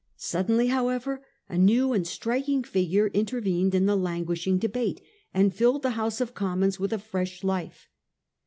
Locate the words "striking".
2.07-2.63